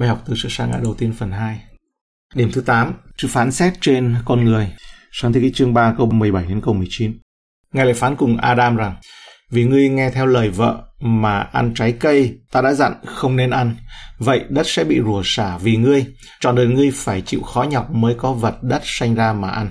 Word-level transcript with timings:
Bài 0.00 0.08
học 0.08 0.22
từ 0.26 0.34
sự 0.36 0.48
sa 0.48 0.66
ngã 0.66 0.78
đầu 0.82 0.94
tiên 0.94 1.12
phần 1.18 1.30
2. 1.30 1.60
Điểm 2.34 2.50
thứ 2.52 2.60
8, 2.60 2.92
sự 3.18 3.28
phán 3.28 3.52
xét 3.52 3.72
trên 3.80 4.14
con 4.24 4.44
người. 4.44 4.72
Sáng 5.12 5.32
thế 5.32 5.40
ký 5.40 5.52
chương 5.52 5.74
3 5.74 5.94
câu 5.98 6.06
17 6.06 6.44
đến 6.48 6.60
câu 6.60 6.74
19. 6.74 7.18
Ngài 7.72 7.84
lại 7.86 7.94
phán 7.94 8.16
cùng 8.16 8.36
Adam 8.36 8.76
rằng, 8.76 8.96
vì 9.50 9.64
ngươi 9.64 9.88
nghe 9.88 10.10
theo 10.10 10.26
lời 10.26 10.48
vợ 10.48 10.82
mà 11.00 11.40
ăn 11.40 11.72
trái 11.74 11.92
cây 11.92 12.38
ta 12.52 12.62
đã 12.62 12.72
dặn 12.72 12.94
không 13.06 13.36
nên 13.36 13.50
ăn, 13.50 13.76
vậy 14.18 14.44
đất 14.48 14.66
sẽ 14.66 14.84
bị 14.84 15.00
rủa 15.04 15.22
xả 15.24 15.58
vì 15.58 15.76
ngươi, 15.76 16.06
trọn 16.40 16.56
đời 16.56 16.66
ngươi 16.66 16.90
phải 16.94 17.20
chịu 17.20 17.42
khó 17.42 17.62
nhọc 17.62 17.90
mới 17.90 18.14
có 18.14 18.32
vật 18.32 18.62
đất 18.62 18.82
sanh 18.84 19.14
ra 19.14 19.32
mà 19.32 19.50
ăn. 19.50 19.70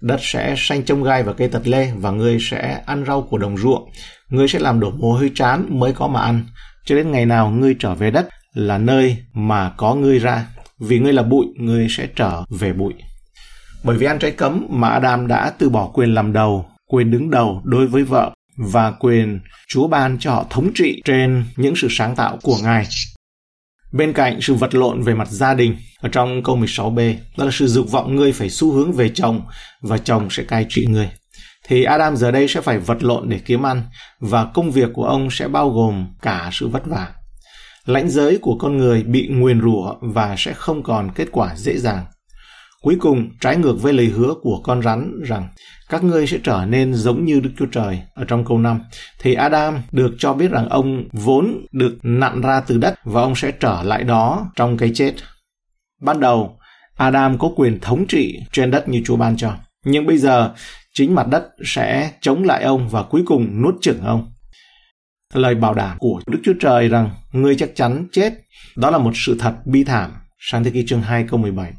Đất 0.00 0.18
sẽ 0.20 0.54
sanh 0.58 0.82
trông 0.82 1.02
gai 1.02 1.22
và 1.22 1.32
cây 1.32 1.48
tật 1.48 1.66
lê 1.66 1.92
và 1.96 2.10
ngươi 2.10 2.38
sẽ 2.40 2.82
ăn 2.86 3.04
rau 3.06 3.22
của 3.22 3.38
đồng 3.38 3.56
ruộng. 3.58 3.90
Ngươi 4.28 4.48
sẽ 4.48 4.58
làm 4.58 4.80
đổ 4.80 4.90
mồ 4.90 5.12
hôi 5.12 5.30
chán 5.34 5.66
mới 5.68 5.92
có 5.92 6.08
mà 6.08 6.20
ăn, 6.20 6.46
cho 6.84 6.94
đến 6.96 7.12
ngày 7.12 7.26
nào 7.26 7.50
ngươi 7.50 7.76
trở 7.78 7.94
về 7.94 8.10
đất 8.10 8.28
là 8.56 8.78
nơi 8.78 9.16
mà 9.34 9.72
có 9.76 9.94
ngươi 9.94 10.18
ra. 10.18 10.46
Vì 10.78 10.98
ngươi 10.98 11.12
là 11.12 11.22
bụi, 11.22 11.46
ngươi 11.56 11.86
sẽ 11.90 12.08
trở 12.16 12.44
về 12.50 12.72
bụi. 12.72 12.94
Bởi 13.84 13.96
vì 13.96 14.06
ăn 14.06 14.18
trái 14.18 14.30
cấm 14.30 14.66
mà 14.70 14.88
Adam 14.88 15.26
đã 15.26 15.52
từ 15.58 15.68
bỏ 15.68 15.86
quyền 15.86 16.14
làm 16.14 16.32
đầu, 16.32 16.66
quyền 16.86 17.10
đứng 17.10 17.30
đầu 17.30 17.62
đối 17.64 17.86
với 17.86 18.04
vợ 18.04 18.30
và 18.56 18.90
quyền 18.90 19.40
Chúa 19.68 19.88
ban 19.88 20.18
cho 20.18 20.30
họ 20.30 20.46
thống 20.50 20.70
trị 20.74 21.02
trên 21.04 21.44
những 21.56 21.76
sự 21.76 21.88
sáng 21.90 22.16
tạo 22.16 22.38
của 22.42 22.56
Ngài. 22.62 22.86
Bên 23.92 24.12
cạnh 24.12 24.40
sự 24.40 24.54
vật 24.54 24.74
lộn 24.74 25.02
về 25.02 25.14
mặt 25.14 25.28
gia 25.28 25.54
đình, 25.54 25.76
ở 26.00 26.08
trong 26.08 26.42
câu 26.42 26.58
16b, 26.58 27.14
đó 27.38 27.44
là 27.44 27.50
sự 27.50 27.66
dục 27.66 27.90
vọng 27.90 28.16
ngươi 28.16 28.32
phải 28.32 28.50
xu 28.50 28.72
hướng 28.72 28.92
về 28.92 29.08
chồng 29.08 29.42
và 29.80 29.98
chồng 29.98 30.30
sẽ 30.30 30.42
cai 30.42 30.66
trị 30.68 30.86
ngươi. 30.88 31.10
Thì 31.68 31.84
Adam 31.84 32.16
giờ 32.16 32.30
đây 32.30 32.48
sẽ 32.48 32.60
phải 32.60 32.78
vật 32.78 33.02
lộn 33.04 33.28
để 33.28 33.40
kiếm 33.44 33.66
ăn 33.66 33.82
và 34.20 34.44
công 34.44 34.70
việc 34.70 34.88
của 34.94 35.04
ông 35.04 35.30
sẽ 35.30 35.48
bao 35.48 35.70
gồm 35.70 36.06
cả 36.22 36.50
sự 36.52 36.68
vất 36.68 36.86
vả. 36.86 37.08
Lãnh 37.86 38.08
giới 38.08 38.38
của 38.38 38.56
con 38.58 38.76
người 38.76 39.02
bị 39.02 39.28
nguyền 39.30 39.60
rủa 39.60 39.94
và 40.00 40.34
sẽ 40.38 40.52
không 40.52 40.82
còn 40.82 41.10
kết 41.14 41.28
quả 41.32 41.56
dễ 41.56 41.78
dàng. 41.78 42.04
Cuối 42.82 42.96
cùng, 43.00 43.30
trái 43.40 43.56
ngược 43.56 43.82
với 43.82 43.92
lời 43.92 44.06
hứa 44.06 44.34
của 44.42 44.60
con 44.64 44.82
rắn 44.82 45.22
rằng 45.22 45.48
các 45.88 46.04
ngươi 46.04 46.26
sẽ 46.26 46.38
trở 46.42 46.64
nên 46.68 46.94
giống 46.94 47.24
như 47.24 47.40
Đức 47.40 47.50
Chúa 47.58 47.66
Trời 47.66 48.00
ở 48.14 48.24
trong 48.24 48.44
câu 48.44 48.58
5, 48.58 48.80
thì 49.20 49.34
Adam 49.34 49.82
được 49.92 50.14
cho 50.18 50.32
biết 50.32 50.50
rằng 50.50 50.68
ông 50.68 51.04
vốn 51.12 51.66
được 51.72 51.98
nặn 52.02 52.40
ra 52.40 52.60
từ 52.60 52.78
đất 52.78 52.94
và 53.04 53.22
ông 53.22 53.34
sẽ 53.34 53.50
trở 53.60 53.82
lại 53.82 54.04
đó 54.04 54.50
trong 54.56 54.76
cái 54.76 54.90
chết. 54.94 55.14
Ban 56.02 56.20
đầu, 56.20 56.58
Adam 56.96 57.38
có 57.38 57.50
quyền 57.56 57.80
thống 57.80 58.06
trị 58.06 58.38
trên 58.52 58.70
đất 58.70 58.88
như 58.88 59.02
Chúa 59.04 59.16
ban 59.16 59.36
cho. 59.36 59.52
Nhưng 59.84 60.06
bây 60.06 60.18
giờ, 60.18 60.54
chính 60.94 61.14
mặt 61.14 61.26
đất 61.28 61.48
sẽ 61.64 62.10
chống 62.20 62.44
lại 62.44 62.62
ông 62.62 62.88
và 62.88 63.02
cuối 63.02 63.22
cùng 63.26 63.62
nuốt 63.62 63.74
chửng 63.80 64.00
ông. 64.00 64.26
Lời 65.34 65.54
bảo 65.54 65.74
đảm 65.74 65.98
của 65.98 66.20
Đức 66.26 66.38
Chúa 66.44 66.52
Trời 66.60 66.88
rằng 66.88 67.10
người 67.32 67.56
chắc 67.56 67.70
chắn 67.74 68.06
chết, 68.12 68.32
đó 68.76 68.90
là 68.90 68.98
một 68.98 69.12
sự 69.14 69.36
thật 69.38 69.54
bi 69.64 69.84
thảm. 69.84 70.12
Sáng 70.38 70.64
thế 70.64 70.70
ký 70.70 70.86
chương 70.86 71.02
2 71.02 71.24
câu 71.28 71.40
17. 71.40 71.72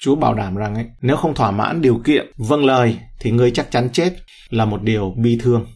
Chúa 0.00 0.14
bảo 0.14 0.34
đảm 0.34 0.56
rằng 0.56 0.74
ấy, 0.74 0.86
nếu 1.00 1.16
không 1.16 1.34
thỏa 1.34 1.50
mãn 1.50 1.80
điều 1.80 2.00
kiện 2.04 2.32
vâng 2.36 2.64
lời 2.64 2.98
thì 3.20 3.30
người 3.30 3.50
chắc 3.50 3.70
chắn 3.70 3.88
chết 3.92 4.12
là 4.50 4.64
một 4.64 4.82
điều 4.82 5.14
bi 5.16 5.38
thương. 5.42 5.66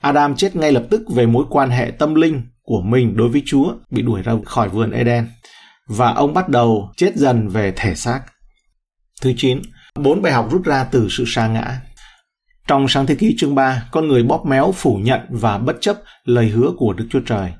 Adam 0.00 0.36
chết 0.36 0.56
ngay 0.56 0.72
lập 0.72 0.86
tức 0.90 1.02
về 1.14 1.26
mối 1.26 1.44
quan 1.50 1.70
hệ 1.70 1.90
tâm 1.98 2.14
linh 2.14 2.42
của 2.62 2.80
mình 2.80 3.16
đối 3.16 3.28
với 3.28 3.42
Chúa 3.46 3.74
bị 3.90 4.02
đuổi 4.02 4.22
ra 4.22 4.32
khỏi 4.44 4.68
vườn 4.68 4.90
Eden 4.90 5.28
và 5.86 6.12
ông 6.12 6.34
bắt 6.34 6.48
đầu 6.48 6.92
chết 6.96 7.16
dần 7.16 7.48
về 7.48 7.72
thể 7.76 7.94
xác. 7.94 8.20
Thứ 9.22 9.32
9, 9.36 9.62
bốn 9.94 10.22
bài 10.22 10.32
học 10.32 10.48
rút 10.50 10.64
ra 10.64 10.84
từ 10.84 11.08
sự 11.10 11.24
sa 11.26 11.48
ngã. 11.48 11.80
Trong 12.70 12.88
sáng 12.88 13.06
thế 13.06 13.14
ký 13.14 13.34
chương 13.38 13.54
3, 13.54 13.82
con 13.90 14.08
người 14.08 14.22
bóp 14.22 14.46
méo 14.46 14.72
phủ 14.76 14.98
nhận 15.02 15.20
và 15.28 15.58
bất 15.58 15.76
chấp 15.80 15.96
lời 16.24 16.48
hứa 16.48 16.70
của 16.76 16.92
Đức 16.92 17.06
Chúa 17.10 17.20
Trời. 17.26 17.52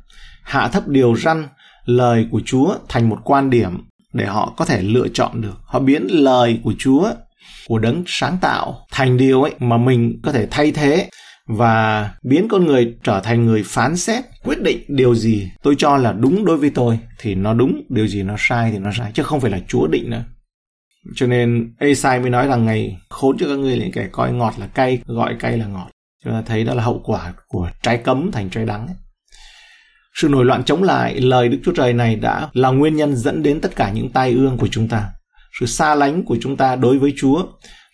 Hạ 0.43 0.69
thấp 0.69 0.89
điều 0.89 1.17
răn 1.17 1.49
lời 1.85 2.27
của 2.31 2.41
Chúa 2.45 2.75
thành 2.89 3.09
một 3.09 3.19
quan 3.25 3.51
điểm 3.51 3.89
để 4.13 4.27
họ 4.27 4.55
có 4.57 4.65
thể 4.65 4.83
lựa 4.83 5.09
chọn 5.09 5.41
được. 5.41 5.55
Họ 5.65 5.81
biến 5.81 6.07
lời 6.11 6.61
của 6.65 6.75
Chúa, 6.79 7.11
của 7.69 7.79
đấng 7.79 8.05
sáng 8.07 8.39
tạo 8.41 8.87
thành 8.93 9.17
điều 9.17 9.43
ấy 9.43 9.55
mà 9.59 9.77
mình 9.77 10.21
có 10.23 10.33
thể 10.33 10.47
thay 10.51 10.73
thế 10.73 11.09
và 11.47 12.11
biến 12.23 12.49
con 12.49 12.67
người 12.67 12.95
trở 13.03 13.21
thành 13.21 13.45
người 13.45 13.63
phán 13.67 13.97
xét 13.97 14.25
quyết 14.45 14.63
định 14.63 14.85
điều 14.89 15.15
gì 15.15 15.51
tôi 15.63 15.75
cho 15.79 15.97
là 15.97 16.13
đúng 16.13 16.45
đối 16.45 16.57
với 16.57 16.71
tôi 16.71 16.99
thì 17.19 17.35
nó 17.35 17.55
đúng 17.55 17.83
điều 17.89 18.07
gì 18.07 18.23
nó 18.23 18.35
sai 18.39 18.71
thì 18.73 18.79
nó 18.79 18.91
sai 18.99 19.11
chứ 19.15 19.23
không 19.23 19.41
phải 19.41 19.51
là 19.51 19.59
chúa 19.69 19.87
định 19.87 20.11
nữa 20.11 20.25
cho 21.15 21.27
nên 21.27 21.75
Esai 21.79 22.21
mới 22.21 22.31
nói 22.31 22.47
rằng 22.47 22.65
ngày 22.65 22.99
khốn 23.09 23.37
cho 23.39 23.47
các 23.49 23.59
ngươi 23.59 23.79
những 23.79 23.93
kẻ 23.93 24.09
coi 24.13 24.33
ngọt 24.33 24.55
là 24.59 24.67
cay 24.67 24.99
gọi 25.07 25.37
cay 25.39 25.59
là 25.59 25.67
ngọt 25.67 25.91
chúng 26.25 26.33
ta 26.33 26.43
thấy 26.47 26.65
đó 26.65 26.75
là 26.75 26.83
hậu 26.83 27.01
quả 27.05 27.33
của 27.49 27.71
trái 27.83 27.97
cấm 27.99 28.31
thành 28.33 28.51
trái 28.51 28.67
đắng 28.67 28.87
ấy. 28.87 28.97
Sự 30.15 30.29
nổi 30.29 30.45
loạn 30.45 30.65
chống 30.65 30.83
lại 30.83 31.21
lời 31.21 31.49
Đức 31.49 31.59
Chúa 31.65 31.73
Trời 31.73 31.93
này 31.93 32.17
đã 32.17 32.49
là 32.53 32.71
nguyên 32.71 32.97
nhân 32.97 33.17
dẫn 33.17 33.43
đến 33.43 33.61
tất 33.61 33.77
cả 33.77 33.91
những 33.91 34.11
tai 34.11 34.33
ương 34.33 34.57
của 34.57 34.69
chúng 34.71 34.89
ta. 34.89 35.09
Sự 35.61 35.67
xa 35.67 35.95
lánh 35.95 36.25
của 36.25 36.37
chúng 36.41 36.57
ta 36.57 36.77
đối 36.77 36.99
với 36.99 37.15
Chúa, 37.17 37.47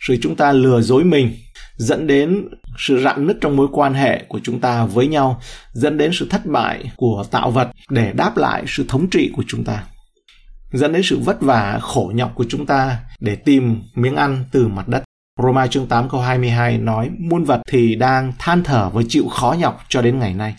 sự 0.06 0.16
chúng 0.22 0.37
ta 0.37 0.53
lừa 0.53 0.81
dối 0.81 1.05
mình, 1.05 1.31
dẫn 1.77 2.06
đến 2.06 2.49
sự 2.78 3.03
rạn 3.03 3.27
nứt 3.27 3.37
trong 3.41 3.56
mối 3.56 3.69
quan 3.72 3.95
hệ 3.95 4.25
của 4.28 4.41
chúng 4.43 4.61
ta 4.61 4.87
với 4.87 5.06
nhau, 5.06 5.41
dẫn 5.72 5.99
đến 5.99 6.11
sự 6.15 6.27
thất 6.31 6.47
bại 6.47 6.93
của 6.97 7.25
tạo 7.31 7.50
vật 7.50 7.71
để 7.91 8.12
đáp 8.12 8.37
lại 8.37 8.65
sự 8.66 8.84
thống 8.89 9.11
trị 9.11 9.31
của 9.37 9.45
chúng 9.47 9.65
ta. 9.65 9.84
Dẫn 10.72 10.93
đến 10.93 11.03
sự 11.04 11.19
vất 11.19 11.41
vả, 11.41 11.78
khổ 11.82 12.12
nhọc 12.15 12.32
của 12.34 12.44
chúng 12.49 12.66
ta 12.66 12.99
để 13.21 13.37
tìm 13.37 13.82
miếng 13.94 14.16
ăn 14.16 14.44
từ 14.53 14.69
mặt 14.69 14.88
đất. 14.88 15.03
Roma 15.43 15.66
chương 15.66 15.87
8 15.87 16.09
câu 16.09 16.21
22 16.21 16.78
nói 16.78 17.10
muôn 17.19 17.44
vật 17.44 17.62
thì 17.69 17.94
đang 17.94 18.32
than 18.38 18.62
thở 18.62 18.91
và 18.91 19.03
chịu 19.09 19.28
khó 19.28 19.56
nhọc 19.59 19.81
cho 19.88 20.03
đến 20.03 20.19
ngày 20.19 20.34
nay. 20.34 20.54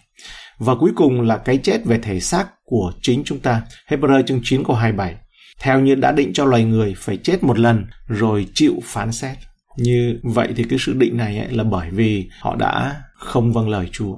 Và 0.58 0.76
cuối 0.76 0.92
cùng 0.96 1.22
là 1.22 1.38
cái 1.38 1.58
chết 1.58 1.86
về 1.86 2.00
thể 2.04 2.20
xác 2.20 2.48
của 2.66 2.94
chính 3.02 3.24
chúng 3.26 3.40
ta. 3.40 3.62
Hebrew 3.90 4.24
chương 4.24 4.42
9 4.44 4.64
câu 4.64 4.76
27. 4.76 5.16
Theo 5.60 5.80
như 5.80 5.96
đã 5.96 6.12
định 6.12 6.34
cho 6.34 6.46
loài 6.46 6.64
người 6.64 6.94
phải 6.98 7.18
chết 7.18 7.44
một 7.44 7.60
lần 7.60 7.86
rồi 8.08 8.48
chịu 8.54 8.74
phán 8.84 9.12
xét. 9.12 9.38
Như 9.78 10.20
vậy 10.24 10.54
thì 10.56 10.64
cái 10.64 10.80
sự 10.80 10.94
định 10.94 11.18
này 11.18 11.38
ấy 11.38 11.52
là 11.52 11.64
bởi 11.64 11.90
vì 11.90 12.30
họ 12.40 12.56
đã 12.56 13.02
không 13.14 13.54
vâng 13.54 13.70
lời 13.70 13.90
Chúa. 13.92 14.18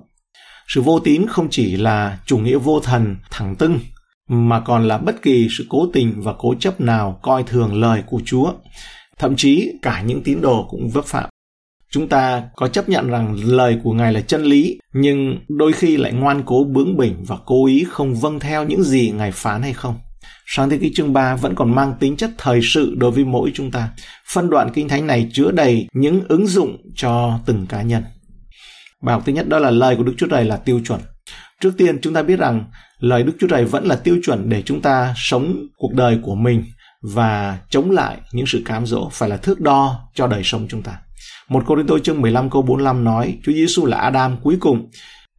Sự 0.67 0.81
vô 0.81 1.00
tín 1.00 1.25
không 1.29 1.47
chỉ 1.51 1.77
là 1.77 2.19
chủ 2.25 2.38
nghĩa 2.38 2.57
vô 2.57 2.79
thần 2.79 3.16
thẳng 3.31 3.56
tưng 3.56 3.79
mà 4.29 4.59
còn 4.59 4.88
là 4.88 4.97
bất 4.97 5.22
kỳ 5.22 5.47
sự 5.57 5.66
cố 5.69 5.88
tình 5.94 6.22
và 6.22 6.34
cố 6.38 6.56
chấp 6.59 6.81
nào 6.81 7.19
coi 7.22 7.44
thường 7.44 7.81
lời 7.81 8.03
của 8.07 8.22
Chúa. 8.25 8.53
Thậm 9.17 9.35
chí 9.35 9.72
cả 9.81 10.01
những 10.01 10.23
tín 10.23 10.41
đồ 10.41 10.67
cũng 10.69 10.90
vấp 10.90 11.06
phạm. 11.06 11.29
Chúng 11.91 12.07
ta 12.07 12.44
có 12.56 12.68
chấp 12.68 12.89
nhận 12.89 13.09
rằng 13.09 13.35
lời 13.44 13.79
của 13.84 13.91
Ngài 13.94 14.13
là 14.13 14.22
chân 14.22 14.44
lý, 14.44 14.79
nhưng 14.94 15.39
đôi 15.47 15.73
khi 15.73 15.97
lại 15.97 16.13
ngoan 16.13 16.44
cố 16.45 16.63
bướng 16.63 16.97
bỉnh 16.97 17.23
và 17.28 17.38
cố 17.45 17.66
ý 17.66 17.85
không 17.89 18.16
vâng 18.16 18.39
theo 18.39 18.66
những 18.66 18.84
gì 18.84 19.12
Ngài 19.12 19.31
phán 19.31 19.62
hay 19.62 19.73
không. 19.73 19.95
Sáng 20.45 20.69
thế 20.69 20.78
ký 20.78 20.94
chương 20.94 21.13
3 21.13 21.35
vẫn 21.35 21.56
còn 21.56 21.75
mang 21.75 21.94
tính 22.00 22.18
chất 22.18 22.29
thời 22.38 22.59
sự 22.63 22.95
đối 22.97 23.12
với 23.12 23.25
mỗi 23.25 23.51
chúng 23.53 23.72
ta. 23.72 23.89
Phân 24.34 24.50
đoạn 24.50 24.69
kinh 24.73 24.88
thánh 24.88 25.07
này 25.07 25.29
chứa 25.34 25.51
đầy 25.51 25.88
những 25.94 26.22
ứng 26.28 26.47
dụng 26.47 26.78
cho 26.95 27.39
từng 27.45 27.66
cá 27.66 27.81
nhân. 27.81 28.03
Bài 29.01 29.13
học 29.13 29.23
thứ 29.25 29.34
nhất 29.34 29.50
đó 29.50 29.59
là 29.59 29.72
lời 29.72 29.95
của 29.95 30.03
Đức 30.03 30.13
Chúa 30.18 30.28
Trời 30.28 30.45
là 30.45 30.57
tiêu 30.57 30.81
chuẩn. 30.85 31.00
Trước 31.62 31.72
tiên 31.78 32.01
chúng 32.01 32.13
ta 32.13 32.23
biết 32.23 32.39
rằng 32.39 32.66
lời 33.00 33.24
Đức 33.24 33.34
Chúa 33.40 33.48
Trời 33.48 33.66
vẫn 33.66 33.86
là 33.86 33.96
tiêu 33.96 34.20
chuẩn 34.24 34.50
để 34.50 34.64
chúng 34.66 34.82
ta 34.82 35.14
sống 35.18 35.68
cuộc 35.78 35.94
đời 35.94 36.20
của 36.22 36.36
mình 36.36 36.64
và 37.02 37.60
chống 37.70 37.92
lại 37.92 38.18
những 38.32 38.46
sự 38.46 38.62
cám 38.66 38.86
dỗ 38.86 39.10
phải 39.12 39.30
là 39.30 39.38
thước 39.38 39.62
đo 39.62 40.00
cho 40.14 40.28
đời 40.28 40.42
sống 40.44 40.66
chúng 40.70 40.82
ta. 40.82 40.98
Một 41.50 41.64
Cô 41.68 41.76
Tô 41.88 42.00
chương 42.00 42.22
15 42.22 42.50
câu 42.50 42.62
45 42.62 43.04
nói 43.04 43.38
Chúa 43.44 43.52
Giêsu 43.52 43.86
là 43.86 43.98
Adam 43.98 44.38
cuối 44.44 44.58
cùng. 44.60 44.90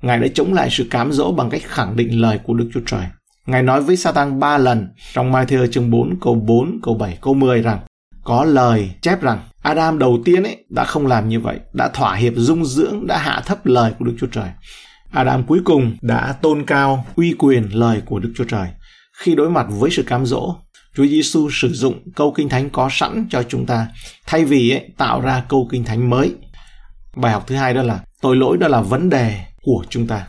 Ngài 0.02 0.18
đã 0.18 0.26
chống 0.34 0.52
lại 0.52 0.68
sự 0.70 0.86
cám 0.90 1.12
dỗ 1.12 1.32
bằng 1.32 1.50
cách 1.50 1.62
khẳng 1.64 1.96
định 1.96 2.20
lời 2.20 2.38
của 2.42 2.54
Đức 2.54 2.70
Chúa 2.74 2.80
Trời. 2.86 3.04
Ngài 3.46 3.62
nói 3.62 3.82
với 3.82 3.96
Satan 3.96 4.40
ba 4.40 4.58
lần 4.58 4.88
trong 5.12 5.32
Matthew 5.32 5.66
chương 5.66 5.90
4 5.90 6.18
câu 6.20 6.34
4, 6.34 6.80
câu 6.82 6.94
7, 6.94 7.18
câu 7.20 7.34
10 7.34 7.62
rằng 7.62 7.80
có 8.24 8.44
lời 8.44 8.90
chép 9.02 9.22
rằng 9.22 9.38
Adam 9.62 9.98
đầu 9.98 10.18
tiên 10.24 10.42
ấy 10.42 10.64
đã 10.70 10.84
không 10.84 11.06
làm 11.06 11.28
như 11.28 11.40
vậy, 11.40 11.58
đã 11.72 11.88
thỏa 11.88 12.14
hiệp 12.14 12.32
dung 12.36 12.64
dưỡng, 12.64 13.06
đã 13.06 13.18
hạ 13.18 13.42
thấp 13.46 13.66
lời 13.66 13.92
của 13.98 14.04
Đức 14.04 14.14
Chúa 14.20 14.26
Trời. 14.26 14.48
Adam 15.10 15.42
cuối 15.42 15.60
cùng 15.64 15.96
đã 16.02 16.32
tôn 16.42 16.64
cao 16.66 17.04
uy 17.16 17.34
quyền 17.38 17.68
lời 17.72 18.02
của 18.06 18.18
Đức 18.18 18.32
Chúa 18.36 18.44
Trời. 18.44 18.68
Khi 19.18 19.34
đối 19.34 19.50
mặt 19.50 19.66
với 19.68 19.90
sự 19.90 20.02
cám 20.02 20.26
dỗ, 20.26 20.54
Chúa 20.96 21.06
Giêsu 21.06 21.48
sử 21.50 21.72
dụng 21.72 22.12
câu 22.16 22.32
kinh 22.32 22.48
thánh 22.48 22.70
có 22.70 22.88
sẵn 22.92 23.26
cho 23.30 23.42
chúng 23.42 23.66
ta 23.66 23.86
thay 24.26 24.44
vì 24.44 24.70
ấy, 24.70 24.88
tạo 24.98 25.20
ra 25.20 25.44
câu 25.48 25.68
kinh 25.70 25.84
thánh 25.84 26.10
mới. 26.10 26.34
Bài 27.16 27.32
học 27.32 27.44
thứ 27.46 27.54
hai 27.54 27.74
đó 27.74 27.82
là 27.82 28.00
tội 28.22 28.36
lỗi 28.36 28.56
đó 28.56 28.68
là 28.68 28.80
vấn 28.80 29.10
đề 29.10 29.44
của 29.62 29.84
chúng 29.88 30.06
ta. 30.06 30.26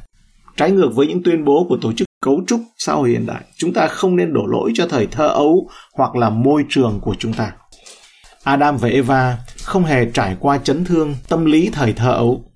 Trái 0.58 0.72
ngược 0.72 0.90
với 0.96 1.08
những 1.08 1.24
tuyên 1.24 1.46
bố 1.46 1.66
của 1.70 1.78
tổ 1.82 1.94
chức 1.94 2.08
cấu 2.22 2.42
trúc 2.48 2.62
xã 2.78 2.94
hội 2.94 3.10
hiện 3.10 3.26
đại, 3.26 3.42
chúng 3.58 3.74
ta 3.74 3.88
không 3.88 4.16
nên 4.16 4.34
đổ 4.34 4.46
lỗi 4.46 4.72
cho 4.76 4.88
thời 4.88 5.08
thơ 5.08 5.28
ấu 5.28 5.70
hoặc 5.94 6.16
là 6.16 6.30
môi 6.30 6.66
trường 6.70 7.00
của 7.00 7.16
chúng 7.20 7.34
ta. 7.34 7.52
Adam 8.44 8.78
và 8.78 8.90
Eva 8.90 9.38
không 9.64 9.84
hề 9.84 10.06
trải 10.14 10.36
qua 10.40 10.58
chấn 10.58 10.86
thương 10.86 11.16
tâm 11.30 11.46
lý 11.46 11.70
thời 11.74 11.94
thơ 11.94 12.12
ấu. 12.12 12.51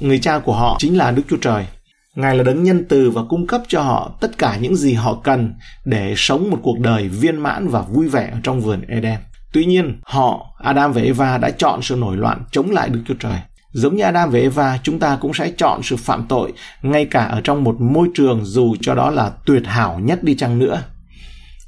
Người 0.00 0.18
cha 0.18 0.38
của 0.38 0.54
họ 0.54 0.76
chính 0.78 0.98
là 0.98 1.10
Đức 1.10 1.22
Chúa 1.28 1.36
Trời 1.36 1.66
Ngài 2.14 2.36
là 2.36 2.42
đấng 2.42 2.62
nhân 2.62 2.84
từ 2.88 3.10
và 3.10 3.22
cung 3.28 3.46
cấp 3.46 3.62
cho 3.68 3.82
họ 3.82 4.12
tất 4.20 4.38
cả 4.38 4.56
những 4.60 4.76
gì 4.76 4.94
họ 4.94 5.14
cần 5.24 5.54
để 5.84 6.14
sống 6.16 6.50
một 6.50 6.58
cuộc 6.62 6.78
đời 6.78 7.08
viên 7.08 7.36
mãn 7.36 7.68
và 7.68 7.82
vui 7.82 8.08
vẻ 8.08 8.30
ở 8.32 8.38
trong 8.42 8.60
vườn 8.60 8.82
Eden. 8.88 9.18
Tuy 9.52 9.64
nhiên, 9.64 10.00
họ, 10.04 10.46
Adam 10.62 10.92
và 10.92 11.00
Eva 11.00 11.38
đã 11.38 11.50
chọn 11.50 11.82
sự 11.82 11.96
nổi 11.96 12.16
loạn 12.16 12.44
chống 12.50 12.70
lại 12.70 12.88
Đức 12.88 13.00
Chúa 13.08 13.14
Trời. 13.14 13.40
Giống 13.72 13.96
như 13.96 14.04
Adam 14.04 14.30
và 14.30 14.38
Eva, 14.38 14.78
chúng 14.82 14.98
ta 14.98 15.18
cũng 15.20 15.34
sẽ 15.34 15.52
chọn 15.56 15.80
sự 15.82 15.96
phạm 15.96 16.26
tội 16.28 16.52
ngay 16.82 17.04
cả 17.04 17.24
ở 17.24 17.40
trong 17.44 17.64
một 17.64 17.80
môi 17.80 18.08
trường 18.14 18.44
dù 18.44 18.76
cho 18.80 18.94
đó 18.94 19.10
là 19.10 19.30
tuyệt 19.46 19.62
hảo 19.66 19.98
nhất 19.98 20.22
đi 20.22 20.34
chăng 20.34 20.58
nữa. 20.58 20.82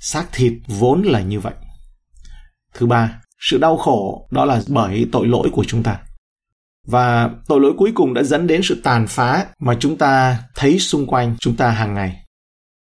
xác 0.00 0.24
thịt 0.32 0.52
vốn 0.66 1.02
là 1.02 1.20
như 1.20 1.40
vậy. 1.40 1.54
Thứ 2.74 2.86
ba, 2.86 3.20
sự 3.38 3.58
đau 3.58 3.76
khổ 3.76 4.28
đó 4.30 4.44
là 4.44 4.60
bởi 4.68 5.06
tội 5.12 5.26
lỗi 5.26 5.50
của 5.52 5.64
chúng 5.64 5.82
ta. 5.82 5.98
Và 6.86 7.30
tội 7.48 7.60
lỗi 7.60 7.72
cuối 7.76 7.92
cùng 7.94 8.14
đã 8.14 8.22
dẫn 8.22 8.46
đến 8.46 8.60
sự 8.64 8.80
tàn 8.84 9.06
phá 9.06 9.46
mà 9.58 9.76
chúng 9.80 9.96
ta 9.96 10.38
thấy 10.54 10.78
xung 10.78 11.06
quanh 11.06 11.36
chúng 11.40 11.56
ta 11.56 11.70
hàng 11.70 11.94
ngày. 11.94 12.16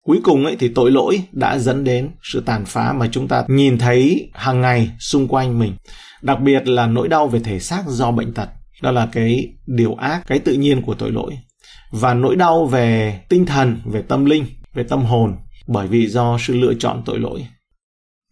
Cuối 0.06 0.20
cùng 0.24 0.44
ấy 0.44 0.56
thì 0.58 0.68
tội 0.68 0.90
lỗi 0.90 1.22
đã 1.32 1.58
dẫn 1.58 1.84
đến 1.84 2.10
sự 2.22 2.40
tàn 2.40 2.64
phá 2.64 2.92
mà 2.92 3.08
chúng 3.12 3.28
ta 3.28 3.44
nhìn 3.48 3.78
thấy 3.78 4.30
hàng 4.34 4.60
ngày 4.60 4.90
xung 4.98 5.28
quanh 5.28 5.58
mình. 5.58 5.76
Đặc 6.22 6.40
biệt 6.40 6.68
là 6.68 6.86
nỗi 6.86 7.08
đau 7.08 7.28
về 7.28 7.40
thể 7.40 7.60
xác 7.60 7.82
do 7.88 8.10
bệnh 8.10 8.34
tật. 8.34 8.48
Đó 8.82 8.90
là 8.90 9.08
cái 9.12 9.54
điều 9.66 9.94
ác, 9.94 10.22
cái 10.26 10.38
tự 10.38 10.52
nhiên 10.52 10.82
của 10.82 10.94
tội 10.94 11.12
lỗi. 11.12 11.38
Và 11.90 12.14
nỗi 12.14 12.36
đau 12.36 12.66
về 12.66 13.20
tinh 13.28 13.46
thần, 13.46 13.80
về 13.84 14.02
tâm 14.02 14.24
linh, 14.24 14.46
về 14.74 14.82
tâm 14.82 15.04
hồn 15.04 15.36
bởi 15.66 15.86
vì 15.86 16.06
do 16.06 16.38
sự 16.40 16.56
lựa 16.56 16.74
chọn 16.78 17.02
tội 17.04 17.18
lỗi. 17.18 17.46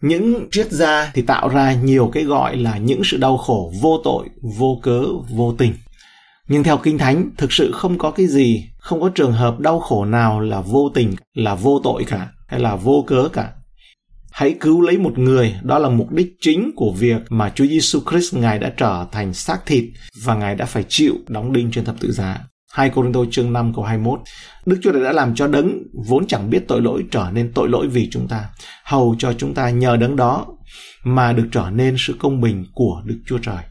Những 0.04 0.48
triết 0.50 0.72
gia 0.72 1.10
thì 1.14 1.22
tạo 1.22 1.48
ra 1.48 1.74
nhiều 1.74 2.10
cái 2.12 2.24
gọi 2.24 2.56
là 2.56 2.78
những 2.78 3.04
sự 3.04 3.16
đau 3.16 3.36
khổ 3.36 3.72
vô 3.82 4.00
tội, 4.04 4.28
vô 4.58 4.80
cớ, 4.82 5.04
vô 5.30 5.54
tình. 5.58 5.74
Nhưng 6.48 6.62
theo 6.62 6.76
Kinh 6.76 6.98
Thánh, 6.98 7.30
thực 7.36 7.52
sự 7.52 7.72
không 7.72 7.98
có 7.98 8.10
cái 8.10 8.26
gì, 8.26 8.64
không 8.78 9.00
có 9.00 9.08
trường 9.08 9.32
hợp 9.32 9.60
đau 9.60 9.80
khổ 9.80 10.04
nào 10.04 10.40
là 10.40 10.60
vô 10.60 10.90
tình, 10.94 11.14
là 11.34 11.54
vô 11.54 11.80
tội 11.84 12.04
cả, 12.04 12.28
hay 12.46 12.60
là 12.60 12.76
vô 12.76 13.04
cớ 13.06 13.28
cả. 13.32 13.52
Hãy 14.32 14.56
cứu 14.60 14.80
lấy 14.80 14.98
một 14.98 15.18
người, 15.18 15.54
đó 15.62 15.78
là 15.78 15.88
mục 15.88 16.12
đích 16.12 16.36
chính 16.40 16.70
của 16.76 16.92
việc 16.92 17.22
mà 17.28 17.52
Chúa 17.54 17.66
Giêsu 17.66 18.00
Christ 18.10 18.34
Ngài 18.34 18.58
đã 18.58 18.72
trở 18.76 19.06
thành 19.12 19.34
xác 19.34 19.66
thịt 19.66 19.84
và 20.22 20.34
Ngài 20.34 20.54
đã 20.54 20.66
phải 20.66 20.84
chịu 20.88 21.14
đóng 21.28 21.52
đinh 21.52 21.70
trên 21.70 21.84
thập 21.84 22.00
tự 22.00 22.12
giá. 22.12 22.40
2 22.74 22.90
Cô 22.94 23.04
Tô 23.12 23.24
chương 23.30 23.52
5 23.52 23.72
câu 23.74 23.84
21 23.84 24.20
Đức 24.66 24.78
Chúa 24.82 24.92
Trời 24.92 25.04
đã 25.04 25.12
làm 25.12 25.34
cho 25.34 25.46
đấng 25.46 25.82
vốn 26.06 26.26
chẳng 26.26 26.50
biết 26.50 26.64
tội 26.68 26.80
lỗi 26.82 27.04
trở 27.10 27.30
nên 27.32 27.52
tội 27.52 27.68
lỗi 27.68 27.88
vì 27.88 28.08
chúng 28.10 28.28
ta, 28.28 28.44
hầu 28.84 29.16
cho 29.18 29.32
chúng 29.32 29.54
ta 29.54 29.70
nhờ 29.70 29.96
đấng 29.96 30.16
đó 30.16 30.46
mà 31.04 31.32
được 31.32 31.48
trở 31.52 31.70
nên 31.70 31.96
sự 31.98 32.16
công 32.18 32.40
bình 32.40 32.64
của 32.72 33.02
Đức 33.04 33.18
Chúa 33.26 33.38
Trời. 33.38 33.62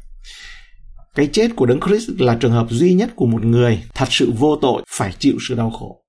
Cái 1.16 1.30
chết 1.32 1.52
của 1.56 1.66
Đấng 1.66 1.80
Christ 1.80 2.10
là 2.20 2.36
trường 2.36 2.52
hợp 2.52 2.68
duy 2.70 2.94
nhất 2.94 3.10
của 3.16 3.26
một 3.26 3.46
người 3.46 3.84
thật 3.96 4.08
sự 4.10 4.32
vô 4.38 4.56
tội 4.62 4.84
phải 4.90 5.14
chịu 5.20 5.36
sự 5.48 5.56
đau 5.56 5.70
khổ. 5.70 6.04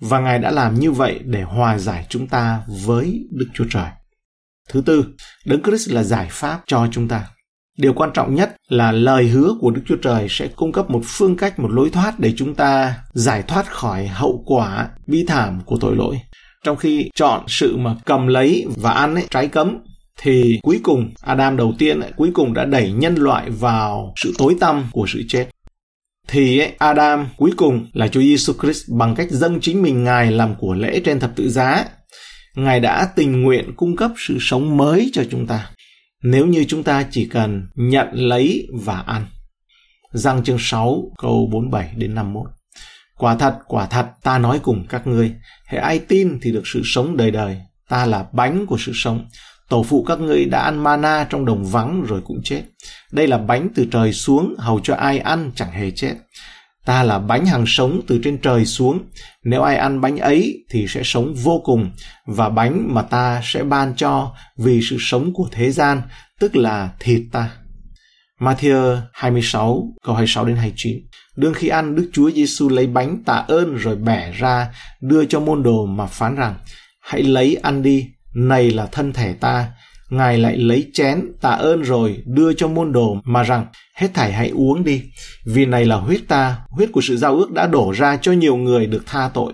Và 0.00 0.20
Ngài 0.20 0.38
đã 0.38 0.50
làm 0.50 0.74
như 0.74 0.92
vậy 0.92 1.20
để 1.24 1.42
hòa 1.42 1.78
giải 1.78 2.06
chúng 2.08 2.26
ta 2.26 2.60
với 2.84 3.26
Đức 3.30 3.46
Chúa 3.54 3.66
Trời. 3.70 3.88
Thứ 4.68 4.80
tư, 4.86 5.04
Đấng 5.44 5.62
Christ 5.62 5.90
là 5.90 6.02
giải 6.02 6.28
pháp 6.30 6.60
cho 6.66 6.88
chúng 6.92 7.08
ta. 7.08 7.26
Điều 7.78 7.92
quan 7.92 8.10
trọng 8.14 8.34
nhất 8.34 8.56
là 8.68 8.92
lời 8.92 9.28
hứa 9.28 9.54
của 9.60 9.70
Đức 9.70 9.82
Chúa 9.86 9.96
Trời 9.96 10.26
sẽ 10.30 10.48
cung 10.56 10.72
cấp 10.72 10.90
một 10.90 11.00
phương 11.04 11.36
cách, 11.36 11.58
một 11.58 11.70
lối 11.70 11.90
thoát 11.90 12.20
để 12.20 12.32
chúng 12.36 12.54
ta 12.54 12.94
giải 13.12 13.42
thoát 13.42 13.72
khỏi 13.72 14.06
hậu 14.06 14.42
quả 14.46 14.88
bi 15.06 15.24
thảm 15.28 15.60
của 15.66 15.76
tội 15.80 15.96
lỗi. 15.96 16.20
Trong 16.64 16.76
khi 16.76 17.10
chọn 17.14 17.44
sự 17.46 17.76
mà 17.76 17.94
cầm 18.04 18.26
lấy 18.26 18.66
và 18.76 18.92
ăn 18.92 19.14
ấy, 19.14 19.24
trái 19.30 19.48
cấm 19.48 19.78
thì 20.20 20.58
cuối 20.62 20.80
cùng 20.82 21.10
Adam 21.22 21.56
đầu 21.56 21.74
tiên 21.78 22.00
ấy, 22.00 22.12
cuối 22.16 22.30
cùng 22.34 22.54
đã 22.54 22.64
đẩy 22.64 22.92
nhân 22.92 23.14
loại 23.14 23.50
vào 23.50 24.12
sự 24.16 24.32
tối 24.38 24.56
tăm 24.60 24.84
của 24.92 25.06
sự 25.08 25.22
chết. 25.28 25.48
Thì 26.28 26.58
ấy, 26.58 26.72
Adam 26.78 27.26
cuối 27.36 27.50
cùng 27.56 27.86
là 27.92 28.08
Chúa 28.08 28.20
Giêsu 28.20 28.52
Christ 28.62 28.82
bằng 28.98 29.14
cách 29.14 29.30
dâng 29.30 29.60
chính 29.60 29.82
mình 29.82 30.04
Ngài 30.04 30.30
làm 30.30 30.54
của 30.58 30.74
lễ 30.74 31.00
trên 31.04 31.20
thập 31.20 31.36
tự 31.36 31.50
giá. 31.50 31.84
Ngài 32.54 32.80
đã 32.80 33.08
tình 33.16 33.42
nguyện 33.42 33.72
cung 33.76 33.96
cấp 33.96 34.10
sự 34.16 34.36
sống 34.40 34.76
mới 34.76 35.10
cho 35.12 35.22
chúng 35.30 35.46
ta 35.46 35.70
nếu 36.22 36.46
như 36.46 36.64
chúng 36.68 36.82
ta 36.82 37.06
chỉ 37.10 37.26
cần 37.26 37.68
nhận 37.74 38.08
lấy 38.12 38.68
và 38.72 39.00
ăn. 39.00 39.26
Giăng 40.12 40.44
chương 40.44 40.58
6 40.60 41.02
câu 41.18 41.48
47 41.52 41.92
đến 41.96 42.14
51. 42.14 42.50
Quả 43.18 43.36
thật, 43.36 43.58
quả 43.66 43.86
thật, 43.86 44.06
ta 44.22 44.38
nói 44.38 44.60
cùng 44.62 44.86
các 44.88 45.06
ngươi, 45.06 45.34
hệ 45.66 45.78
ai 45.78 45.98
tin 45.98 46.38
thì 46.42 46.52
được 46.52 46.62
sự 46.64 46.80
sống 46.84 47.16
đời 47.16 47.30
đời. 47.30 47.60
Ta 47.88 48.06
là 48.06 48.26
bánh 48.32 48.66
của 48.66 48.76
sự 48.78 48.92
sống. 48.94 49.28
Tổ 49.68 49.82
phụ 49.82 50.04
các 50.08 50.20
ngươi 50.20 50.44
đã 50.44 50.60
ăn 50.60 50.82
mana 50.82 51.26
trong 51.30 51.44
đồng 51.44 51.64
vắng 51.64 52.04
rồi 52.08 52.20
cũng 52.24 52.40
chết. 52.44 52.62
Đây 53.12 53.26
là 53.26 53.38
bánh 53.38 53.68
từ 53.74 53.86
trời 53.90 54.12
xuống, 54.12 54.54
hầu 54.58 54.80
cho 54.80 54.94
ai 54.94 55.18
ăn 55.18 55.50
chẳng 55.54 55.70
hề 55.72 55.90
chết. 55.90 56.14
Ta 56.88 57.02
là 57.02 57.18
bánh 57.18 57.46
hàng 57.46 57.64
sống 57.66 58.00
từ 58.06 58.20
trên 58.24 58.38
trời 58.38 58.64
xuống. 58.64 58.98
Nếu 59.44 59.62
ai 59.62 59.76
ăn 59.76 60.00
bánh 60.00 60.18
ấy 60.18 60.64
thì 60.70 60.86
sẽ 60.88 61.02
sống 61.04 61.34
vô 61.34 61.60
cùng 61.64 61.90
và 62.26 62.48
bánh 62.48 62.94
mà 62.94 63.02
ta 63.02 63.40
sẽ 63.44 63.64
ban 63.64 63.94
cho 63.96 64.34
vì 64.56 64.80
sự 64.82 64.96
sống 65.00 65.32
của 65.34 65.48
thế 65.52 65.70
gian, 65.70 66.02
tức 66.40 66.56
là 66.56 66.90
thịt 67.00 67.22
ta. 67.32 67.50
Matthew 68.40 69.00
26 69.12 69.92
câu 70.04 70.14
26 70.14 70.44
đến 70.44 70.56
29. 70.56 70.98
Đương 71.36 71.54
khi 71.54 71.68
ăn, 71.68 71.94
Đức 71.94 72.10
Chúa 72.12 72.30
Giêsu 72.30 72.68
lấy 72.68 72.86
bánh 72.86 73.22
tạ 73.24 73.44
ơn 73.48 73.76
rồi 73.76 73.96
bẻ 73.96 74.32
ra, 74.32 74.68
đưa 75.00 75.24
cho 75.24 75.40
môn 75.40 75.62
đồ 75.62 75.86
mà 75.86 76.06
phán 76.06 76.36
rằng: 76.36 76.54
Hãy 77.00 77.22
lấy 77.22 77.54
ăn 77.62 77.82
đi, 77.82 78.06
này 78.34 78.70
là 78.70 78.86
thân 78.86 79.12
thể 79.12 79.32
ta, 79.32 79.66
Ngài 80.10 80.38
lại 80.38 80.56
lấy 80.56 80.90
chén 80.92 81.32
tạ 81.40 81.50
ơn 81.50 81.82
rồi 81.82 82.22
đưa 82.26 82.52
cho 82.52 82.68
môn 82.68 82.92
đồ 82.92 83.16
mà 83.24 83.42
rằng 83.42 83.66
hết 83.96 84.08
thảy 84.14 84.32
hãy 84.32 84.48
uống 84.48 84.84
đi, 84.84 85.02
vì 85.46 85.66
này 85.66 85.84
là 85.84 85.96
huyết 85.96 86.20
ta, 86.28 86.56
huyết 86.70 86.92
của 86.92 87.00
sự 87.00 87.16
giao 87.16 87.36
ước 87.36 87.52
đã 87.52 87.66
đổ 87.66 87.92
ra 87.92 88.16
cho 88.16 88.32
nhiều 88.32 88.56
người 88.56 88.86
được 88.86 89.02
tha 89.06 89.30
tội. 89.34 89.52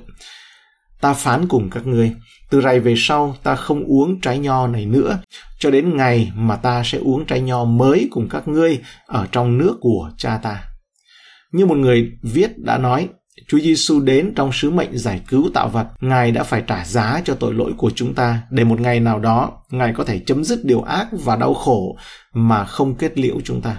Ta 1.01 1.15
phán 1.15 1.49
cùng 1.49 1.71
các 1.71 1.87
ngươi, 1.87 2.13
từ 2.51 2.61
rày 2.61 2.81
về 2.81 2.95
sau 2.97 3.37
ta 3.43 3.55
không 3.55 3.85
uống 3.85 4.21
trái 4.21 4.39
nho 4.39 4.67
này 4.67 4.87
nữa, 4.87 5.19
cho 5.59 5.71
đến 5.71 5.97
ngày 5.97 6.33
mà 6.35 6.57
ta 6.57 6.83
sẽ 6.85 6.99
uống 6.99 7.25
trái 7.27 7.41
nho 7.41 7.65
mới 7.65 8.09
cùng 8.11 8.29
các 8.29 8.49
ngươi 8.49 8.79
ở 9.07 9.27
trong 9.33 9.59
nước 9.59 9.77
của 9.81 10.11
cha 10.19 10.41
ta. 10.43 10.65
Như 11.53 11.67
một 11.67 11.79
người 11.79 12.13
viết 12.23 12.59
đã 12.59 12.79
nói, 12.79 13.09
Chúa 13.49 13.59
Giêsu 13.59 14.01
đến 14.01 14.33
trong 14.37 14.51
sứ 14.53 14.71
mệnh 14.71 14.99
giải 14.99 15.21
cứu 15.29 15.51
tạo 15.55 15.69
vật, 15.69 15.87
Ngài 16.01 16.33
đã 16.33 16.45
phải 16.45 16.63
trả 16.67 16.85
giá 16.85 17.23
cho 17.25 17.35
tội 17.35 17.55
lỗi 17.55 17.73
của 17.77 17.91
chúng 17.95 18.15
ta 18.15 18.43
để 18.51 18.65
một 18.65 18.81
ngày 18.81 19.01
nào 19.01 19.19
đó 19.19 19.53
Ngài 19.71 19.93
có 19.93 20.05
thể 20.05 20.19
chấm 20.19 20.45
dứt 20.45 20.65
điều 20.65 20.83
ác 20.83 21.09
và 21.13 21.37
đau 21.37 21.55
khổ 21.55 21.97
mà 22.33 22.65
không 22.65 22.95
kết 22.95 23.19
liễu 23.19 23.41
chúng 23.45 23.61
ta. 23.61 23.77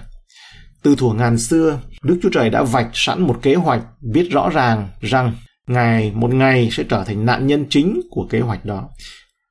Từ 0.83 0.95
thuở 0.95 1.13
ngàn 1.13 1.37
xưa, 1.37 1.79
Đức 2.03 2.19
Chúa 2.23 2.29
Trời 2.29 2.49
đã 2.49 2.63
vạch 2.63 2.89
sẵn 2.93 3.21
một 3.21 3.39
kế 3.41 3.55
hoạch 3.55 3.81
biết 4.01 4.27
rõ 4.31 4.49
ràng 4.49 4.89
rằng 5.01 5.33
Ngài 5.67 6.11
một 6.11 6.33
ngày 6.33 6.69
sẽ 6.71 6.83
trở 6.89 7.03
thành 7.03 7.25
nạn 7.25 7.47
nhân 7.47 7.65
chính 7.69 8.01
của 8.09 8.27
kế 8.29 8.39
hoạch 8.39 8.65
đó 8.65 8.89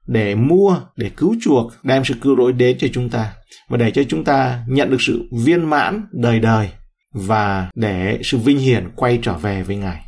để 0.06 0.35
mua, 0.35 0.81
để 0.97 1.11
cứu 1.17 1.37
chuộc, 1.41 1.73
đem 1.83 2.05
sự 2.05 2.15
cứu 2.21 2.37
rỗi 2.37 2.53
đến 2.53 2.77
cho 2.79 2.89
chúng 2.93 3.11
ta 3.11 3.33
và 3.69 3.77
để 3.77 3.91
cho 3.91 4.03
chúng 4.09 4.25
ta 4.25 4.65
nhận 4.69 4.91
được 4.91 5.01
sự 5.01 5.29
viên 5.45 5.71
mãn 5.71 6.06
đời 6.12 6.41
đời 6.41 6.69
và 7.14 7.70
để 7.75 8.19
sự 8.25 8.38
vinh 8.38 8.58
hiển 8.58 8.90
quay 8.96 9.19
trở 9.22 9.32
về 9.32 9.62
với 9.62 9.76
Ngài. 9.76 10.05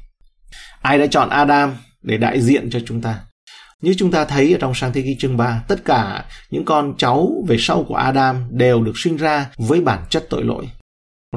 Ai 0.82 0.98
đã 0.98 1.06
chọn 1.06 1.28
Adam 1.28 1.76
để 2.02 2.16
đại 2.16 2.40
diện 2.40 2.70
cho 2.70 2.80
chúng 2.86 3.00
ta? 3.00 3.20
Như 3.82 3.94
chúng 3.98 4.10
ta 4.10 4.24
thấy 4.24 4.52
ở 4.52 4.58
trong 4.60 4.74
sang 4.74 4.92
thế 4.92 5.02
ký 5.02 5.16
chương 5.18 5.36
3, 5.36 5.62
tất 5.68 5.84
cả 5.84 6.24
những 6.50 6.64
con 6.64 6.94
cháu 6.98 7.44
về 7.48 7.56
sau 7.58 7.84
của 7.88 7.94
Adam 7.94 8.48
đều 8.50 8.82
được 8.82 8.98
sinh 8.98 9.16
ra 9.16 9.50
với 9.56 9.80
bản 9.80 10.04
chất 10.10 10.26
tội 10.30 10.44
lỗi. 10.44 10.68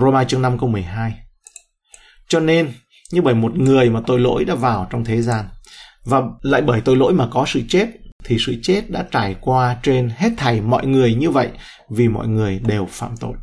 Roma 0.02 0.24
chương 0.24 0.42
5 0.42 0.60
câu 0.60 0.70
12. 0.70 1.14
Cho 2.28 2.40
nên, 2.40 2.72
như 3.12 3.22
bởi 3.22 3.36
một 3.36 3.58
người 3.58 3.90
mà 3.90 4.02
tội 4.08 4.20
lỗi 4.20 4.46
đã 4.46 4.56
vào 4.56 4.88
trong 4.90 5.06
thế 5.06 5.22
gian, 5.22 5.46
và 6.06 6.22
lại 6.42 6.62
bởi 6.62 6.82
tội 6.82 6.98
lỗi 6.98 7.14
mà 7.14 7.28
có 7.32 7.46
sự 7.48 7.62
chết, 7.70 7.88
thì 8.24 8.38
sự 8.40 8.56
chết 8.64 8.90
đã 8.90 9.06
trải 9.12 9.36
qua 9.42 9.78
trên 9.84 10.10
hết 10.18 10.30
thảy 10.38 10.62
mọi 10.62 10.88
người 10.88 11.16
như 11.16 11.30
vậy 11.30 11.50
vì 11.90 12.08
mọi 12.08 12.28
người 12.28 12.60
đều 12.60 12.88
phạm 12.92 13.18
tội 13.20 13.34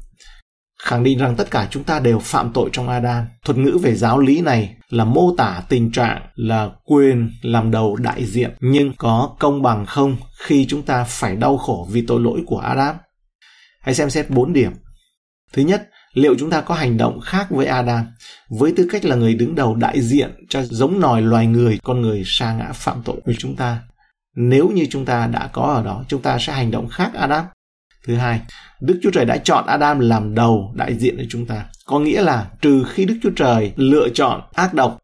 khẳng 0.87 1.05
định 1.05 1.19
rằng 1.19 1.37
tất 1.37 1.51
cả 1.51 1.69
chúng 1.71 1.85
ta 1.85 1.99
đều 1.99 2.19
phạm 2.19 2.53
tội 2.53 2.71
trong 2.73 2.89
Adam. 2.89 3.25
Thuật 3.45 3.59
ngữ 3.59 3.79
về 3.83 3.95
giáo 3.95 4.19
lý 4.19 4.41
này 4.41 4.77
là 4.91 5.05
mô 5.05 5.35
tả 5.39 5.63
tình 5.69 5.93
trạng 5.93 6.23
là 6.35 6.71
quyền 6.85 7.31
làm 7.43 7.71
đầu 7.71 7.97
đại 7.97 8.25
diện 8.25 8.51
nhưng 8.61 8.93
có 8.97 9.37
công 9.39 9.63
bằng 9.63 9.87
không 9.87 10.17
khi 10.39 10.67
chúng 10.69 10.83
ta 10.83 11.05
phải 11.05 11.37
đau 11.37 11.59
khổ 11.59 11.89
vì 11.91 12.07
tội 12.07 12.21
lỗi 12.21 12.43
của 12.47 12.59
Adam. 12.59 12.97
Hãy 13.81 13.95
xem 13.95 14.11
xét 14.11 14.31
4 14.31 14.53
điểm. 14.53 14.73
Thứ 15.53 15.63
nhất, 15.63 15.89
liệu 16.13 16.35
chúng 16.39 16.51
ta 16.51 16.61
có 16.61 16.75
hành 16.75 16.97
động 16.97 17.21
khác 17.21 17.47
với 17.51 17.67
Adam 17.67 18.07
với 18.49 18.73
tư 18.77 18.89
cách 18.93 19.05
là 19.05 19.17
người 19.17 19.35
đứng 19.35 19.55
đầu 19.55 19.75
đại 19.75 20.03
diện 20.03 20.31
cho 20.49 20.63
giống 20.63 21.01
nòi 21.01 21.23
loài 21.23 21.47
người 21.47 21.79
con 21.85 22.01
người 22.01 22.23
sa 22.27 22.53
ngã 22.53 22.73
phạm 22.73 23.03
tội 23.03 23.17
của 23.25 23.33
chúng 23.39 23.57
ta 23.57 23.79
nếu 24.37 24.69
như 24.69 24.87
chúng 24.91 25.05
ta 25.05 25.27
đã 25.27 25.51
có 25.53 25.63
ở 25.63 25.83
đó 25.83 26.05
chúng 26.09 26.23
ta 26.23 26.39
sẽ 26.39 26.53
hành 26.53 26.71
động 26.71 26.89
khác 26.89 27.11
Adam 27.15 27.45
Thứ 28.07 28.15
hai, 28.15 28.41
Đức 28.81 29.01
Chúa 29.03 29.11
Trời 29.11 29.25
đã 29.25 29.37
chọn 29.37 29.67
Adam 29.67 29.99
làm 29.99 30.35
đầu 30.35 30.73
đại 30.75 30.95
diện 30.95 31.15
cho 31.19 31.25
chúng 31.29 31.47
ta. 31.47 31.65
Có 31.87 31.99
nghĩa 31.99 32.23
là 32.23 32.47
trừ 32.61 32.85
khi 32.89 33.05
Đức 33.05 33.15
Chúa 33.23 33.31
Trời 33.37 33.73
lựa 33.77 34.09
chọn 34.15 34.41
ác 34.55 34.75
độc, 34.75 34.99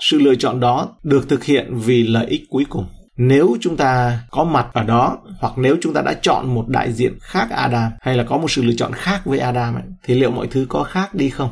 sự 0.00 0.18
lựa 0.18 0.34
chọn 0.34 0.60
đó 0.60 0.88
được 1.02 1.28
thực 1.28 1.44
hiện 1.44 1.78
vì 1.78 2.02
lợi 2.02 2.26
ích 2.26 2.42
cuối 2.50 2.66
cùng. 2.68 2.86
Nếu 3.16 3.56
chúng 3.60 3.76
ta 3.76 4.20
có 4.30 4.44
mặt 4.44 4.66
ở 4.72 4.82
đó 4.82 5.18
hoặc 5.40 5.52
nếu 5.56 5.76
chúng 5.80 5.94
ta 5.94 6.02
đã 6.02 6.14
chọn 6.22 6.54
một 6.54 6.68
đại 6.68 6.92
diện 6.92 7.18
khác 7.20 7.50
Adam 7.50 7.92
hay 8.00 8.16
là 8.16 8.24
có 8.24 8.38
một 8.38 8.50
sự 8.50 8.62
lựa 8.62 8.74
chọn 8.76 8.92
khác 8.92 9.20
với 9.24 9.38
Adam 9.38 9.74
ấy, 9.74 9.82
thì 10.04 10.14
liệu 10.14 10.30
mọi 10.30 10.46
thứ 10.46 10.66
có 10.68 10.82
khác 10.82 11.14
đi 11.14 11.30
không? 11.30 11.50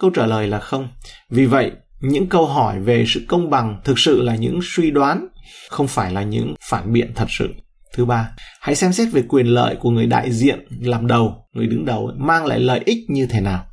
Câu 0.00 0.10
trả 0.10 0.26
lời 0.26 0.46
là 0.46 0.60
không. 0.60 0.88
Vì 1.30 1.46
vậy, 1.46 1.72
những 2.00 2.26
câu 2.26 2.46
hỏi 2.46 2.80
về 2.80 3.04
sự 3.08 3.24
công 3.28 3.50
bằng 3.50 3.80
thực 3.84 3.98
sự 3.98 4.22
là 4.22 4.36
những 4.36 4.60
suy 4.62 4.90
đoán, 4.90 5.26
không 5.68 5.88
phải 5.88 6.12
là 6.12 6.22
những 6.22 6.54
phản 6.70 6.92
biện 6.92 7.12
thật 7.14 7.26
sự. 7.28 7.48
Thứ 7.94 8.04
ba, 8.04 8.30
hãy 8.60 8.74
xem 8.74 8.92
xét 8.92 9.08
về 9.12 9.22
quyền 9.28 9.46
lợi 9.46 9.76
của 9.80 9.90
người 9.90 10.06
đại 10.06 10.32
diện 10.32 10.66
làm 10.80 11.06
đầu, 11.06 11.46
người 11.52 11.66
đứng 11.66 11.84
đầu 11.84 12.10
mang 12.16 12.46
lại 12.46 12.60
lợi 12.60 12.80
ích 12.84 13.10
như 13.10 13.26
thế 13.26 13.40
nào. 13.40 13.66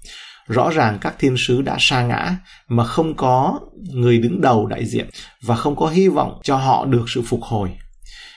Rõ 0.47 0.69
ràng 0.69 0.97
các 1.01 1.15
thiên 1.19 1.35
sứ 1.37 1.61
đã 1.61 1.75
sa 1.79 2.03
ngã 2.03 2.35
mà 2.67 2.83
không 2.83 3.15
có 3.15 3.59
người 3.93 4.17
đứng 4.17 4.41
đầu 4.41 4.65
đại 4.65 4.85
diện 4.85 5.09
và 5.41 5.55
không 5.55 5.75
có 5.75 5.87
hy 5.87 6.07
vọng 6.07 6.39
cho 6.43 6.55
họ 6.55 6.85
được 6.85 7.05
sự 7.07 7.21
phục 7.21 7.41
hồi. 7.43 7.69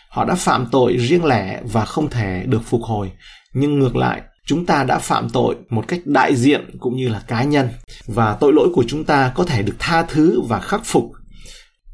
Họ 0.09 0.25
đã 0.25 0.35
phạm 0.35 0.67
tội 0.73 0.97
riêng 0.97 1.25
lẻ 1.25 1.61
và 1.65 1.85
không 1.85 2.11
thể 2.11 2.43
được 2.47 2.63
phục 2.65 2.83
hồi, 2.83 3.13
nhưng 3.53 3.79
ngược 3.79 3.97
lại, 3.97 4.23
chúng 4.47 4.67
ta 4.67 4.85
đã 4.85 4.99
phạm 4.99 5.31
tội 5.31 5.57
một 5.69 5.85
cách 5.89 6.01
đại 6.05 6.37
diện 6.37 6.79
cũng 6.81 6.97
như 6.97 7.09
là 7.09 7.23
cá 7.27 7.43
nhân 7.43 7.69
và 8.07 8.37
tội 8.41 8.53
lỗi 8.53 8.69
của 8.75 8.85
chúng 8.89 9.05
ta 9.05 9.33
có 9.35 9.45
thể 9.45 9.63
được 9.63 9.77
tha 9.79 10.03
thứ 10.03 10.41
và 10.49 10.61
khắc 10.61 10.81
phục. 10.85 11.13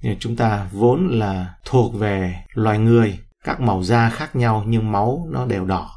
Nhưng 0.02 0.16
chúng 0.20 0.36
ta 0.36 0.68
vốn 0.72 1.18
là 1.18 1.46
thuộc 1.64 1.94
về 1.94 2.34
loài 2.54 2.78
người, 2.78 3.18
các 3.44 3.60
màu 3.60 3.82
da 3.82 4.10
khác 4.10 4.36
nhau 4.36 4.64
nhưng 4.66 4.92
máu 4.92 5.28
nó 5.30 5.46
đều 5.46 5.64
đỏ. 5.64 5.90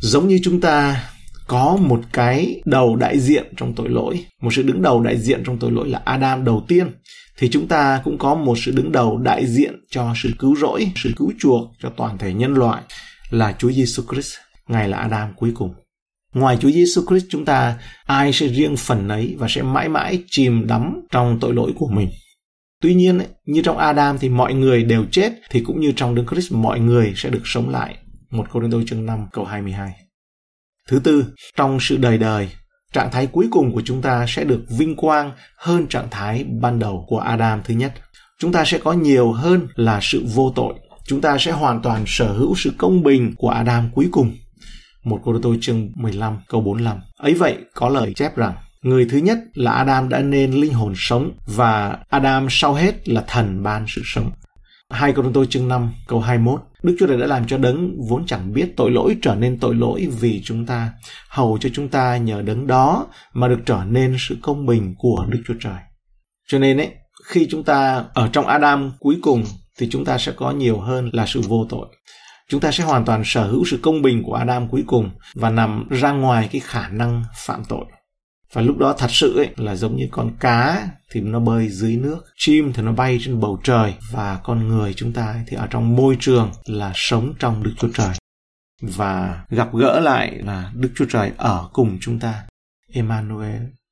Giống 0.00 0.28
như 0.28 0.38
chúng 0.44 0.60
ta 0.60 1.04
có 1.46 1.78
một 1.80 2.00
cái 2.12 2.60
đầu 2.64 2.96
đại 2.96 3.20
diện 3.20 3.52
trong 3.56 3.74
tội 3.74 3.88
lỗi, 3.88 4.24
một 4.40 4.52
sự 4.52 4.62
đứng 4.62 4.82
đầu 4.82 5.02
đại 5.02 5.18
diện 5.18 5.42
trong 5.46 5.58
tội 5.58 5.72
lỗi 5.72 5.88
là 5.88 6.02
Adam 6.04 6.44
đầu 6.44 6.64
tiên, 6.68 6.90
thì 7.38 7.48
chúng 7.50 7.68
ta 7.68 8.00
cũng 8.04 8.18
có 8.18 8.34
một 8.34 8.58
sự 8.58 8.72
đứng 8.72 8.92
đầu 8.92 9.18
đại 9.18 9.46
diện 9.46 9.84
cho 9.90 10.12
sự 10.16 10.30
cứu 10.38 10.56
rỗi, 10.56 10.92
sự 10.96 11.10
cứu 11.16 11.32
chuộc 11.38 11.70
cho 11.82 11.90
toàn 11.96 12.18
thể 12.18 12.34
nhân 12.34 12.54
loại 12.54 12.82
là 13.30 13.54
Chúa 13.58 13.72
Giêsu 13.72 14.02
Christ. 14.10 14.34
Ngài 14.68 14.88
là 14.88 14.98
Adam 14.98 15.32
cuối 15.36 15.52
cùng. 15.54 15.74
Ngoài 16.34 16.58
Chúa 16.60 16.70
Giêsu 16.70 17.02
Christ 17.08 17.24
chúng 17.30 17.44
ta 17.44 17.78
ai 18.06 18.32
sẽ 18.32 18.46
riêng 18.48 18.76
phần 18.76 19.08
ấy 19.08 19.34
và 19.38 19.46
sẽ 19.50 19.62
mãi 19.62 19.88
mãi 19.88 20.22
chìm 20.30 20.66
đắm 20.66 21.00
trong 21.10 21.38
tội 21.40 21.54
lỗi 21.54 21.72
của 21.76 21.88
mình. 21.88 22.08
Tuy 22.82 22.94
nhiên, 22.94 23.20
như 23.46 23.62
trong 23.62 23.78
Adam 23.78 24.18
thì 24.18 24.28
mọi 24.28 24.54
người 24.54 24.82
đều 24.82 25.04
chết, 25.10 25.32
thì 25.50 25.60
cũng 25.60 25.80
như 25.80 25.92
trong 25.96 26.14
Đức 26.14 26.24
Christ 26.30 26.52
mọi 26.52 26.80
người 26.80 27.12
sẽ 27.16 27.30
được 27.30 27.42
sống 27.44 27.68
lại. 27.68 27.96
Một 28.30 28.46
Cô 28.52 28.60
Đô 28.60 28.82
chương 28.86 29.06
5 29.06 29.26
câu 29.32 29.44
22. 29.44 29.92
Thứ 30.88 30.98
tư, 30.98 31.24
trong 31.56 31.78
sự 31.80 31.96
đời 31.96 32.18
đời, 32.18 32.48
trạng 32.92 33.10
thái 33.10 33.26
cuối 33.26 33.48
cùng 33.50 33.72
của 33.72 33.82
chúng 33.84 34.02
ta 34.02 34.26
sẽ 34.28 34.44
được 34.44 34.64
vinh 34.68 34.96
quang 34.96 35.32
hơn 35.56 35.86
trạng 35.86 36.08
thái 36.10 36.44
ban 36.60 36.78
đầu 36.78 37.04
của 37.08 37.18
Adam 37.18 37.60
thứ 37.64 37.74
nhất. 37.74 37.92
Chúng 38.38 38.52
ta 38.52 38.64
sẽ 38.64 38.78
có 38.78 38.92
nhiều 38.92 39.32
hơn 39.32 39.68
là 39.74 39.98
sự 40.02 40.24
vô 40.34 40.52
tội. 40.56 40.74
Chúng 41.06 41.20
ta 41.20 41.36
sẽ 41.38 41.52
hoàn 41.52 41.82
toàn 41.82 42.04
sở 42.06 42.32
hữu 42.32 42.54
sự 42.56 42.72
công 42.78 43.02
bình 43.02 43.34
của 43.36 43.48
Adam 43.48 43.90
cuối 43.94 44.08
cùng. 44.10 44.36
Một 45.04 45.20
Cô 45.24 45.38
Tô 45.42 45.54
chương 45.60 45.90
15 45.94 46.38
câu 46.48 46.60
45. 46.60 46.98
Ấy 47.18 47.34
vậy 47.34 47.56
có 47.74 47.88
lời 47.88 48.12
chép 48.14 48.36
rằng 48.36 48.54
Người 48.82 49.06
thứ 49.10 49.18
nhất 49.18 49.38
là 49.54 49.72
Adam 49.72 50.08
đã 50.08 50.22
nên 50.22 50.52
linh 50.52 50.72
hồn 50.72 50.92
sống 50.96 51.30
và 51.46 51.98
Adam 52.08 52.46
sau 52.50 52.74
hết 52.74 53.08
là 53.08 53.24
thần 53.28 53.62
ban 53.62 53.84
sự 53.88 54.02
sống. 54.04 54.30
Hai 54.90 55.12
Cô 55.12 55.22
tôi 55.34 55.46
chương 55.46 55.68
5 55.68 55.92
câu 56.06 56.20
21 56.20 56.60
Đức 56.82 56.96
Chúa 56.98 57.06
Trời 57.06 57.18
đã 57.18 57.26
làm 57.26 57.46
cho 57.46 57.58
đấng 57.58 57.96
vốn 58.08 58.26
chẳng 58.26 58.52
biết 58.52 58.76
tội 58.76 58.90
lỗi 58.90 59.16
trở 59.22 59.34
nên 59.34 59.58
tội 59.58 59.74
lỗi 59.74 60.08
vì 60.20 60.42
chúng 60.44 60.66
ta, 60.66 60.92
hầu 61.28 61.58
cho 61.60 61.68
chúng 61.72 61.88
ta 61.88 62.16
nhờ 62.16 62.42
đấng 62.42 62.66
đó 62.66 63.06
mà 63.32 63.48
được 63.48 63.60
trở 63.66 63.84
nên 63.88 64.16
sự 64.18 64.36
công 64.42 64.66
bình 64.66 64.94
của 64.98 65.26
Đức 65.28 65.42
Chúa 65.46 65.54
Trời. 65.60 65.78
Cho 66.48 66.58
nên 66.58 66.76
ấy, 66.76 66.90
khi 67.24 67.46
chúng 67.50 67.64
ta 67.64 68.04
ở 68.14 68.28
trong 68.32 68.46
Adam 68.46 68.92
cuối 68.98 69.16
cùng 69.22 69.44
thì 69.78 69.88
chúng 69.90 70.04
ta 70.04 70.18
sẽ 70.18 70.32
có 70.36 70.50
nhiều 70.50 70.80
hơn 70.80 71.10
là 71.12 71.26
sự 71.26 71.40
vô 71.40 71.66
tội. 71.68 71.86
Chúng 72.48 72.60
ta 72.60 72.70
sẽ 72.70 72.84
hoàn 72.84 73.04
toàn 73.04 73.22
sở 73.24 73.46
hữu 73.46 73.64
sự 73.64 73.78
công 73.82 74.02
bình 74.02 74.22
của 74.22 74.34
Adam 74.34 74.68
cuối 74.68 74.84
cùng 74.86 75.10
và 75.34 75.50
nằm 75.50 75.88
ra 75.90 76.12
ngoài 76.12 76.48
cái 76.52 76.60
khả 76.60 76.88
năng 76.88 77.22
phạm 77.46 77.64
tội 77.68 77.84
và 78.52 78.62
lúc 78.62 78.78
đó 78.78 78.94
thật 78.98 79.10
sự 79.10 79.36
ấy, 79.36 79.50
là 79.56 79.74
giống 79.76 79.96
như 79.96 80.08
con 80.10 80.30
cá 80.40 80.88
thì 81.10 81.20
nó 81.20 81.40
bơi 81.40 81.68
dưới 81.68 81.96
nước. 81.96 82.24
Chim 82.36 82.72
thì 82.72 82.82
nó 82.82 82.92
bay 82.92 83.18
trên 83.20 83.40
bầu 83.40 83.60
trời. 83.64 83.94
Và 84.12 84.40
con 84.44 84.68
người 84.68 84.94
chúng 84.94 85.12
ta 85.12 85.44
thì 85.46 85.56
ở 85.56 85.66
trong 85.66 85.96
môi 85.96 86.16
trường 86.20 86.50
là 86.64 86.92
sống 86.94 87.34
trong 87.38 87.62
đức 87.62 87.72
chúa 87.78 87.88
trời. 87.94 88.14
Và 88.82 89.44
gặp 89.48 89.74
gỡ 89.74 90.00
lại 90.00 90.38
là 90.44 90.72
đức 90.74 90.90
chúa 90.96 91.06
trời 91.08 91.32
ở 91.36 91.68
cùng 91.72 91.98
chúng 92.00 92.18
ta. 92.18 92.44
Emmanuel 92.92 93.62